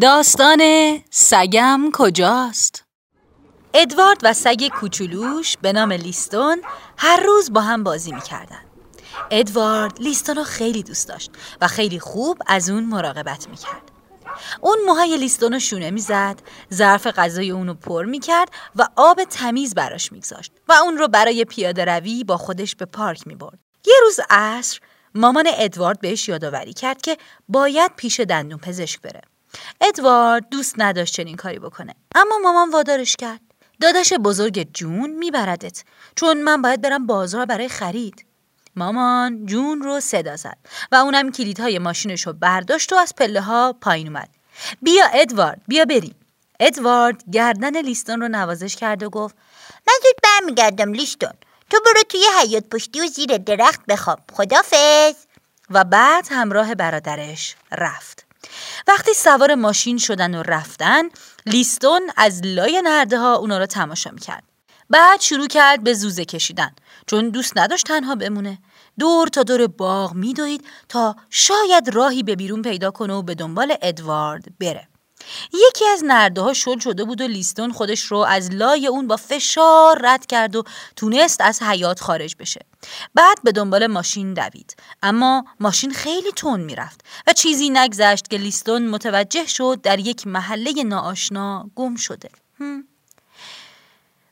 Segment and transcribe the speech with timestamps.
[0.00, 0.60] داستان
[1.10, 2.84] سگم کجاست؟
[3.74, 6.62] ادوارد و سگ کوچولوش به نام لیستون
[6.98, 8.60] هر روز با هم بازی می‌کردن.
[9.30, 11.30] ادوارد لیستون رو خیلی دوست داشت
[11.60, 13.90] و خیلی خوب از اون مراقبت می‌کرد.
[14.60, 16.42] اون موهای لیستون رو شونه می‌زد
[16.74, 21.44] ظرف غذای اون رو پر می‌کرد و آب تمیز براش میگذاشت و اون رو برای
[21.44, 23.58] پیاده روی با خودش به پارک می‌برد.
[23.86, 24.80] یه روز عصر
[25.14, 27.16] مامان ادوارد بهش یادآوری کرد که
[27.48, 29.20] باید پیش دندون پزشک بره.
[29.80, 31.94] ادوارد دوست نداشت چنین کاری بکنه.
[32.14, 33.40] اما مامان وادارش کرد.
[33.80, 35.84] داداش بزرگ جون میبردت.
[36.16, 38.26] چون من باید برم بازار برای خرید.
[38.76, 40.58] مامان جون رو صدا زد
[40.92, 44.28] و اونم کلیدهای ماشینش رو برداشت و از پله ها پایین اومد.
[44.82, 46.14] بیا ادوارد بیا بریم.
[46.60, 49.36] ادوارد گردن لیستون رو نوازش کرد و گفت
[49.86, 51.32] من زود برمیگردم لیستون.
[51.70, 54.20] تو برو توی حیات پشتی و زیر درخت بخواب.
[54.32, 55.14] خدافز
[55.70, 58.23] و بعد همراه برادرش رفت.
[58.88, 61.02] وقتی سوار ماشین شدن و رفتن
[61.46, 64.42] لیستون از لای نرده ها اونا رو تماشا می‌کرد.
[64.90, 66.70] بعد شروع کرد به زوزه کشیدن.
[67.06, 68.58] چون دوست نداشت تنها بمونه.
[68.98, 73.76] دور تا دور باغ میدوید تا شاید راهی به بیرون پیدا کنه و به دنبال
[73.82, 74.88] ادوارد بره.
[75.52, 79.16] یکی از نرده ها شل شده بود و لیستون خودش رو از لای اون با
[79.16, 80.64] فشار رد کرد و
[80.96, 82.60] تونست از حیات خارج بشه.
[83.14, 84.76] بعد به دنبال ماشین دوید.
[85.02, 90.82] اما ماشین خیلی تون می‌رفت و چیزی نگذشت که لیستون متوجه شد در یک محله
[90.82, 92.30] ناآشنا گم شده.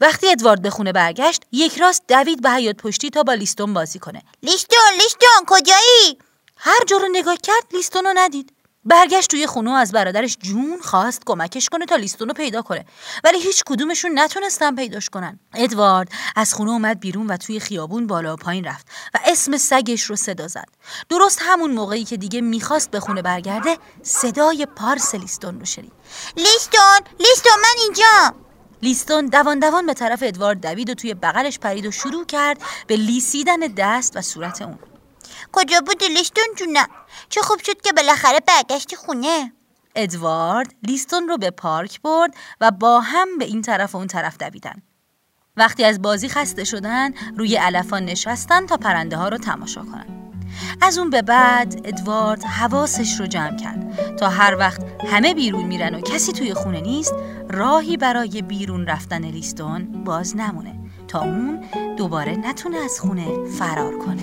[0.00, 3.98] وقتی ادوارد به خونه برگشت یک راست دوید به حیات پشتی تا با لیستون بازی
[3.98, 4.22] کنه.
[4.42, 6.18] لیستون لیستون کجایی؟
[6.56, 8.52] هر جا رو نگاه کرد لیستون رو ندید.
[8.84, 12.84] برگشت توی خونه و از برادرش جون خواست کمکش کنه تا لیستون رو پیدا کنه.
[13.24, 15.40] ولی هیچ کدومشون نتونستن پیداش کنن.
[15.54, 20.02] ادوارد از خونه اومد بیرون و توی خیابون بالا و پایین رفت و اسم سگش
[20.02, 20.68] رو صدا زد.
[21.08, 25.92] درست همون موقعی که دیگه می‌خواست به خونه برگرده صدای پارس لیستون رو شنید.
[26.36, 27.00] لیستون!
[27.20, 28.34] لیستون من اینجا!
[28.82, 32.96] لیستون دوان دوان به طرف ادوارد دوید و توی بغلش پرید و شروع کرد به
[32.96, 34.78] لیسیدن دست و صورت اون.
[35.52, 36.88] کجا بودی لیستون جونم
[37.28, 39.52] چه خوب شد که بالاخره برگشتی خونه.
[39.94, 44.36] ادوارد لیستون رو به پارک برد و با هم به این طرف و اون طرف
[44.38, 44.82] دویدن.
[45.56, 50.06] وقتی از بازی خسته شدن روی علفان نشستن تا پرنده ها رو تماشا کنن.
[50.80, 54.16] از اون به بعد ادوارد حواسش رو جمع کرد.
[54.16, 57.14] تا هر وقت همه بیرون میرن و کسی توی خونه نیست
[57.50, 60.74] راهی برای بیرون رفتن لیستون باز نمونه.
[61.08, 61.64] تا اون
[61.96, 64.22] دوباره نتونه از خونه فرار کنه.